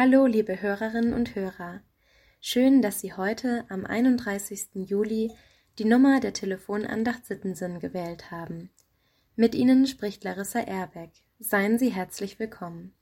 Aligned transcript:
Hallo, 0.00 0.26
liebe 0.26 0.62
Hörerinnen 0.62 1.12
und 1.12 1.34
Hörer. 1.34 1.80
Schön, 2.40 2.82
dass 2.82 3.00
Sie 3.00 3.14
heute 3.14 3.64
am 3.68 3.84
31. 3.84 4.68
Juli 4.74 5.32
die 5.80 5.84
Nummer 5.84 6.20
der 6.20 6.32
Telefonandacht 6.32 7.26
Sittensinn 7.26 7.80
gewählt 7.80 8.30
haben. 8.30 8.70
Mit 9.34 9.56
Ihnen 9.56 9.88
spricht 9.88 10.22
Larissa 10.22 10.60
Erbeck. 10.60 11.10
Seien 11.40 11.80
Sie 11.80 11.88
herzlich 11.88 12.38
willkommen. 12.38 12.94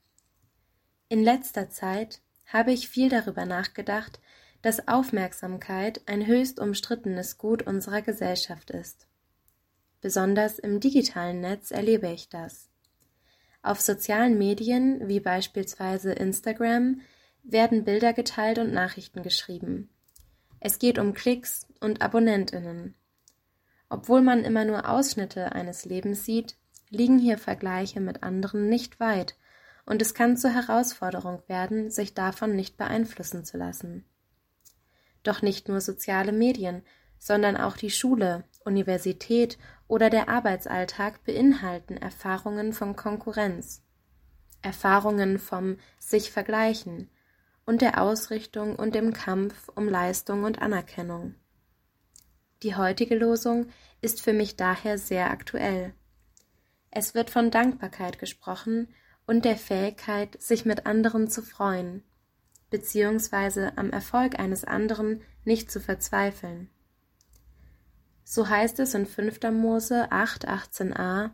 In 1.07 1.23
letzter 1.23 1.69
Zeit 1.69 2.19
habe 2.47 2.71
ich 2.71 2.89
viel 2.89 3.09
darüber 3.09 3.45
nachgedacht, 3.45 4.19
dass 4.63 4.87
Aufmerksamkeit 4.87 6.01
ein 6.07 6.25
höchst 6.25 6.59
umstrittenes 6.59 7.37
Gut 7.37 7.61
unserer 7.61 8.01
Gesellschaft 8.01 8.71
ist. 8.71 9.05
Besonders 10.01 10.57
im 10.57 10.79
digitalen 10.79 11.41
Netz 11.41 11.69
erlebe 11.69 12.11
ich 12.11 12.29
das. 12.29 12.71
Auf 13.61 13.81
sozialen 13.81 14.37
Medien 14.37 15.07
wie 15.07 15.19
beispielsweise 15.19 16.13
Instagram 16.13 17.01
werden 17.43 17.83
Bilder 17.83 18.13
geteilt 18.13 18.59
und 18.59 18.73
Nachrichten 18.73 19.23
geschrieben. 19.23 19.89
Es 20.59 20.79
geht 20.79 20.99
um 20.99 21.13
Klicks 21.13 21.67
und 21.79 22.01
Abonnentinnen. 22.01 22.95
Obwohl 23.89 24.21
man 24.21 24.43
immer 24.43 24.65
nur 24.65 24.89
Ausschnitte 24.89 25.53
eines 25.53 25.85
Lebens 25.85 26.25
sieht, 26.25 26.57
liegen 26.89 27.19
hier 27.19 27.37
Vergleiche 27.37 27.99
mit 27.99 28.23
anderen 28.23 28.69
nicht 28.69 28.99
weit, 28.99 29.35
und 29.85 30.01
es 30.01 30.13
kann 30.13 30.35
zur 30.35 30.51
Herausforderung 30.51 31.41
werden, 31.47 31.89
sich 31.89 32.13
davon 32.13 32.55
nicht 32.55 32.75
beeinflussen 32.75 33.45
zu 33.45 33.57
lassen. 33.57 34.03
Doch 35.23 35.41
nicht 35.41 35.69
nur 35.69 35.79
soziale 35.79 36.33
Medien, 36.33 36.83
sondern 37.17 37.55
auch 37.55 37.77
die 37.77 37.89
Schule, 37.89 38.43
Universität 38.67 39.57
oder 39.87 40.11
der 40.11 40.29
Arbeitsalltag 40.29 41.23
beinhalten 41.23 41.97
Erfahrungen 41.97 42.73
von 42.73 42.95
Konkurrenz, 42.95 43.81
Erfahrungen 44.61 45.39
vom 45.39 45.77
sich 45.97 46.31
vergleichen 46.31 47.09
und 47.65 47.81
der 47.81 48.01
Ausrichtung 48.01 48.75
und 48.75 48.93
dem 48.93 49.13
Kampf 49.13 49.69
um 49.73 49.89
Leistung 49.89 50.43
und 50.43 50.61
Anerkennung. 50.61 51.35
Die 52.63 52.75
heutige 52.75 53.15
Losung 53.15 53.67
ist 54.01 54.21
für 54.21 54.33
mich 54.33 54.55
daher 54.55 54.97
sehr 54.97 55.31
aktuell. 55.31 55.93
Es 56.91 57.13
wird 57.13 57.29
von 57.29 57.51
Dankbarkeit 57.51 58.19
gesprochen 58.19 58.87
und 59.27 59.45
der 59.45 59.57
Fähigkeit, 59.57 60.41
sich 60.41 60.65
mit 60.65 60.85
anderen 60.85 61.29
zu 61.29 61.41
freuen, 61.41 62.03
beziehungsweise 62.69 63.77
am 63.77 63.91
Erfolg 63.91 64.39
eines 64.39 64.63
anderen 64.63 65.21
nicht 65.43 65.69
zu 65.69 65.79
verzweifeln. 65.79 66.69
So 68.29 68.49
heißt 68.49 68.79
es 68.79 68.93
in 68.93 69.05
5. 69.05 69.39
Mose 69.53 70.11
8, 70.11 70.49
18a, 70.49 71.29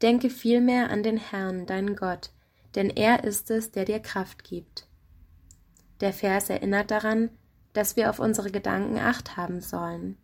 Denke 0.00 0.30
vielmehr 0.30 0.90
an 0.90 1.02
den 1.02 1.16
Herrn, 1.16 1.66
deinen 1.66 1.96
Gott, 1.96 2.30
denn 2.76 2.88
er 2.88 3.24
ist 3.24 3.50
es, 3.50 3.72
der 3.72 3.84
dir 3.84 3.98
Kraft 3.98 4.44
gibt. 4.44 4.86
Der 6.00 6.12
Vers 6.12 6.50
erinnert 6.50 6.92
daran, 6.92 7.30
dass 7.72 7.96
wir 7.96 8.10
auf 8.10 8.20
unsere 8.20 8.52
Gedanken 8.52 8.96
acht 8.98 9.36
haben 9.36 9.60
sollen. 9.60 10.16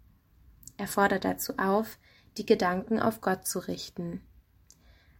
Er 0.76 0.86
fordert 0.86 1.24
dazu 1.24 1.54
auf, 1.58 1.98
die 2.36 2.46
Gedanken 2.46 3.00
auf 3.00 3.20
Gott 3.20 3.48
zu 3.48 3.58
richten. 3.58 4.22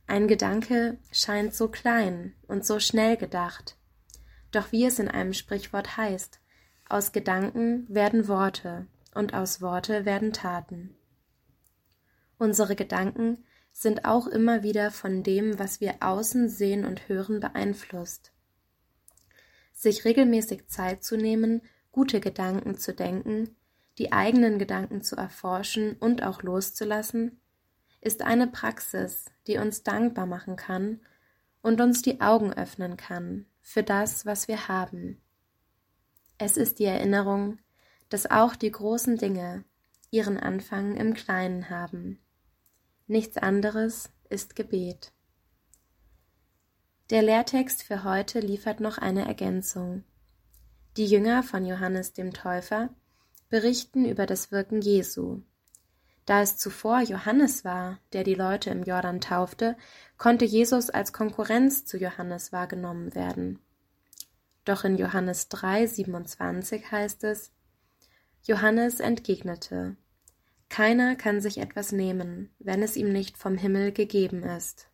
Ein 0.07 0.29
Gedanke 0.29 0.99
scheint 1.11 1.53
so 1.53 1.67
klein 1.67 2.33
und 2.47 2.65
so 2.65 2.79
schnell 2.79 3.17
gedacht. 3.17 3.77
Doch 4.53 4.71
wie 4.71 4.87
es 4.87 5.01
in 5.01 5.09
einem 5.09 5.33
Sprichwort 5.33 5.97
heißt, 5.97 6.39
aus 6.89 7.11
Gedanken 7.11 7.87
werden 7.89 8.29
Worte, 8.29 8.87
und 9.15 9.35
aus 9.35 9.61
Worte 9.61 10.05
werden 10.05 10.33
Taten. 10.33 10.97
Unsere 12.39 12.77
Gedanken 12.77 13.45
sind 13.73 14.05
auch 14.05 14.27
immer 14.27 14.63
wieder 14.63 14.91
von 14.91 15.23
dem, 15.23 15.59
was 15.59 15.81
wir 15.81 15.97
außen 16.01 16.49
sehen 16.49 16.85
und 16.85 17.09
hören, 17.09 17.41
beeinflusst. 17.41 18.33
Sich 19.73 20.05
regelmäßig 20.05 20.69
Zeit 20.69 21.05
zu 21.05 21.17
nehmen, 21.17 21.63
gute 21.93 22.21
Gedanken 22.21 22.77
zu 22.77 22.95
denken, 22.95 23.57
die 23.99 24.13
eigenen 24.13 24.59
Gedanken 24.59 25.03
zu 25.03 25.17
erforschen 25.17 25.95
und 25.95 26.23
auch 26.23 26.43
loszulassen, 26.43 27.41
ist 28.01 28.23
eine 28.23 28.47
Praxis, 28.47 29.27
die 29.47 29.59
uns 29.59 29.83
dankbar 29.83 30.27
machen 30.27 30.57
kann 30.57 31.01
und 31.63 31.81
uns 31.81 32.03
die 32.03 32.21
Augen 32.21 32.53
öffnen 32.53 32.97
kann 32.97 33.47
für 33.61 33.83
das, 33.83 34.25
was 34.25 34.49
wir 34.49 34.69
haben. 34.69 35.21
Es 36.39 36.57
ist 36.57 36.79
die 36.79 36.87
Erinnerung, 36.87 37.59
dass 38.11 38.31
auch 38.31 38.55
die 38.55 38.71
großen 38.71 39.17
Dinge 39.17 39.65
ihren 40.11 40.39
Anfang 40.39 40.97
im 40.97 41.15
Kleinen 41.15 41.71
haben. 41.71 42.19
Nichts 43.07 43.39
anderes 43.39 44.11
ist 44.29 44.55
Gebet. 44.55 45.13
Der 47.09 47.23
Lehrtext 47.23 47.83
für 47.83 48.05
heute 48.05 48.41
liefert 48.41 48.81
noch 48.81 48.99
eine 48.99 49.27
Ergänzung. 49.27 50.05
Die 50.97 51.07
Jünger 51.07 51.43
von 51.43 51.65
Johannes 51.65 52.13
dem 52.13 52.33
Täufer 52.33 52.91
berichten 53.49 54.05
über 54.05 54.27
das 54.27 54.53
Wirken 54.53 54.81
Jesu. 54.81 55.43
Da 56.25 56.43
es 56.43 56.57
zuvor 56.57 57.01
Johannes 57.01 57.65
war, 57.65 57.99
der 58.13 58.23
die 58.23 58.35
Leute 58.35 58.71
im 58.71 58.85
Jordan 58.85 59.21
taufte, 59.21 59.77
konnte 60.17 60.45
Jesus 60.45 60.91
als 60.91 61.13
Konkurrenz 61.13 61.85
zu 61.85 61.97
Johannes 61.97 62.53
wahrgenommen 62.53 63.15
werden. 63.17 63.59
Doch 64.65 64.85
in 64.85 64.97
Johannes 64.97 65.49
3, 65.49 65.87
27 65.87 66.93
heißt 66.93 67.25
es, 67.25 67.51
Johannes 68.43 69.01
entgegnete 69.01 69.97
Keiner 70.71 71.15
kann 71.15 71.41
sich 71.41 71.59
etwas 71.59 71.93
nehmen, 71.93 72.55
wenn 72.59 72.83
es 72.83 72.97
ihm 72.97 73.13
nicht 73.13 73.37
vom 73.37 73.59
Himmel 73.59 73.93
gegeben 73.93 74.43
ist. 74.43 74.89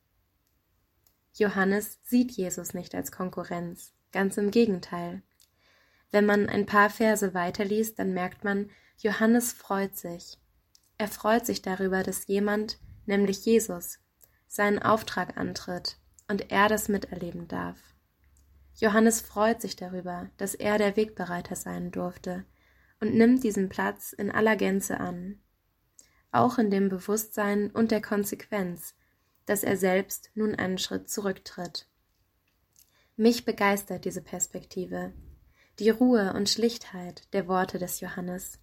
Johannes 1.34 2.00
sieht 2.02 2.32
Jesus 2.32 2.74
nicht 2.74 2.94
als 2.94 3.12
Konkurrenz, 3.12 3.92
ganz 4.10 4.36
im 4.36 4.50
Gegenteil. 4.50 5.22
Wenn 6.10 6.26
man 6.26 6.48
ein 6.48 6.66
paar 6.66 6.90
Verse 6.90 7.34
weiterliest, 7.34 7.98
dann 7.98 8.14
merkt 8.14 8.42
man, 8.42 8.70
Johannes 8.98 9.52
freut 9.52 9.96
sich. 9.96 10.38
Er 10.98 11.08
freut 11.08 11.46
sich 11.46 11.62
darüber, 11.62 12.02
dass 12.02 12.26
jemand, 12.26 12.78
nämlich 13.04 13.44
Jesus, 13.44 14.00
seinen 14.48 14.80
Auftrag 14.80 15.36
antritt 15.36 15.98
und 16.26 16.50
er 16.50 16.68
das 16.68 16.88
miterleben 16.88 17.46
darf. 17.46 17.78
Johannes 18.74 19.20
freut 19.20 19.60
sich 19.60 19.76
darüber, 19.76 20.30
dass 20.36 20.54
er 20.54 20.78
der 20.78 20.96
Wegbereiter 20.96 21.54
sein 21.54 21.90
durfte, 21.90 22.44
und 23.00 23.14
nimmt 23.14 23.44
diesen 23.44 23.68
Platz 23.68 24.12
in 24.12 24.30
aller 24.30 24.56
Gänze 24.56 25.00
an, 25.00 25.40
auch 26.30 26.58
in 26.58 26.70
dem 26.70 26.88
Bewusstsein 26.88 27.70
und 27.70 27.90
der 27.90 28.02
Konsequenz, 28.02 28.94
dass 29.46 29.62
er 29.62 29.76
selbst 29.76 30.30
nun 30.34 30.54
einen 30.54 30.78
Schritt 30.78 31.08
zurücktritt. 31.08 31.88
Mich 33.16 33.44
begeistert 33.44 34.04
diese 34.04 34.20
Perspektive, 34.20 35.12
die 35.78 35.90
Ruhe 35.90 36.34
und 36.34 36.48
Schlichtheit 36.48 37.32
der 37.32 37.48
Worte 37.48 37.78
des 37.78 38.00
Johannes. 38.00 38.58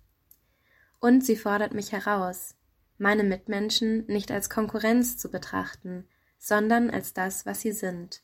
Und 0.99 1.25
sie 1.25 1.35
fordert 1.35 1.73
mich 1.73 1.91
heraus, 1.91 2.55
meine 2.97 3.23
Mitmenschen 3.23 4.05
nicht 4.07 4.31
als 4.31 4.49
Konkurrenz 4.49 5.17
zu 5.17 5.29
betrachten, 5.29 6.07
sondern 6.37 6.89
als 6.89 7.13
das, 7.13 7.45
was 7.45 7.61
sie 7.61 7.71
sind, 7.71 8.21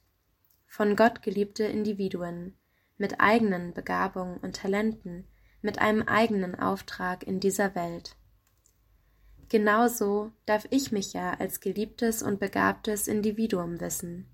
von 0.68 0.96
Gott 0.96 1.22
geliebte 1.22 1.64
Individuen, 1.64 2.56
mit 2.98 3.20
eigenen 3.20 3.74
Begabungen 3.74 4.38
und 4.38 4.56
Talenten, 4.56 5.26
mit 5.62 5.80
einem 5.80 6.04
eigenen 6.04 6.56
Auftrag 6.56 7.24
in 7.24 7.40
dieser 7.40 7.76
Welt. 7.76 8.16
Genauso 9.50 10.32
darf 10.46 10.68
ich 10.70 10.92
mich 10.92 11.14
ja 11.14 11.34
als 11.34 11.60
geliebtes 11.60 12.22
und 12.22 12.40
begabtes 12.40 13.08
Individuum 13.08 13.80
wissen. 13.80 14.28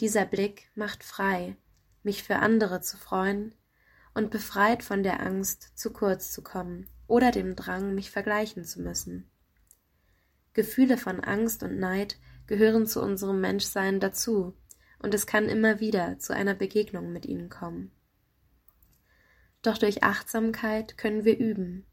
Dieser 0.00 0.24
Blick 0.24 0.70
macht 0.74 1.02
frei, 1.02 1.56
mich 2.02 2.22
für 2.22 2.36
andere 2.36 2.80
zu 2.80 2.96
freuen 2.96 3.54
und 4.14 4.30
befreit 4.30 4.82
von 4.82 5.02
der 5.02 5.20
Angst, 5.20 5.72
zu 5.76 5.92
kurz 5.92 6.32
zu 6.32 6.42
kommen 6.42 6.88
oder 7.06 7.30
dem 7.30 7.56
Drang, 7.56 7.94
mich 7.94 8.10
vergleichen 8.10 8.64
zu 8.64 8.80
müssen. 8.80 9.28
Gefühle 10.54 10.98
von 10.98 11.20
Angst 11.20 11.62
und 11.62 11.78
Neid 11.78 12.18
gehören 12.46 12.86
zu 12.86 13.02
unserem 13.02 13.40
Menschsein 13.40 14.00
dazu, 14.00 14.54
und 14.98 15.14
es 15.14 15.26
kann 15.26 15.48
immer 15.48 15.80
wieder 15.80 16.18
zu 16.18 16.32
einer 16.32 16.54
Begegnung 16.54 17.12
mit 17.12 17.26
ihnen 17.26 17.48
kommen. 17.48 17.90
Doch 19.62 19.78
durch 19.78 20.02
Achtsamkeit 20.02 20.98
können 20.98 21.24
wir 21.24 21.38
üben. 21.38 21.86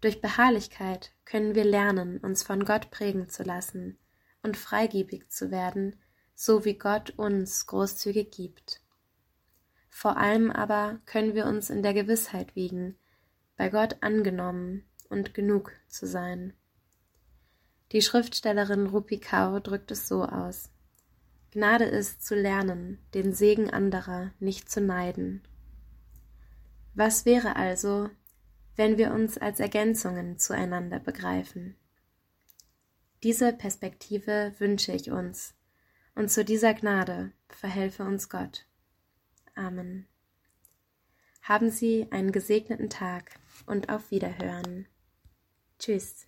Durch 0.00 0.20
Beharrlichkeit 0.20 1.12
können 1.24 1.54
wir 1.54 1.64
lernen, 1.64 2.18
uns 2.18 2.42
von 2.42 2.64
Gott 2.64 2.90
prägen 2.90 3.28
zu 3.28 3.44
lassen 3.44 3.96
und 4.42 4.56
freigebig 4.56 5.30
zu 5.30 5.50
werden, 5.50 5.96
so 6.34 6.64
wie 6.64 6.76
Gott 6.76 7.10
uns 7.16 7.66
großzügig 7.66 8.32
gibt. 8.32 8.82
Vor 9.88 10.16
allem 10.16 10.50
aber 10.50 11.00
können 11.06 11.34
wir 11.34 11.46
uns 11.46 11.70
in 11.70 11.84
der 11.84 11.94
Gewissheit 11.94 12.56
wiegen, 12.56 12.98
bei 13.56 13.70
Gott 13.70 13.98
angenommen 14.00 14.84
und 15.08 15.32
genug 15.32 15.72
zu 15.86 16.06
sein. 16.06 16.52
Die 17.92 18.02
Schriftstellerin 18.02 18.88
Rupi 18.88 19.20
drückt 19.20 19.92
es 19.92 20.08
so 20.08 20.24
aus. 20.24 20.70
Gnade 21.52 21.84
ist 21.84 22.26
zu 22.26 22.34
lernen, 22.34 22.98
den 23.14 23.32
Segen 23.32 23.70
anderer 23.70 24.32
nicht 24.40 24.68
zu 24.68 24.80
neiden 24.80 25.42
was 26.94 27.24
wäre 27.24 27.56
also, 27.56 28.10
wenn 28.76 28.98
wir 28.98 29.12
uns 29.12 29.38
als 29.38 29.60
Ergänzungen 29.60 30.38
zueinander 30.38 31.00
begreifen? 31.00 31.76
Diese 33.22 33.52
Perspektive 33.52 34.54
wünsche 34.58 34.92
ich 34.92 35.10
uns, 35.10 35.54
und 36.14 36.30
zu 36.30 36.44
dieser 36.44 36.74
Gnade 36.74 37.32
verhelfe 37.48 38.04
uns 38.04 38.28
Gott. 38.28 38.66
Amen. 39.54 40.06
Haben 41.42 41.70
Sie 41.70 42.06
einen 42.10 42.32
gesegneten 42.32 42.90
Tag 42.90 43.38
und 43.66 43.88
auf 43.88 44.10
Wiederhören. 44.10 44.86
Tschüss. 45.78 46.26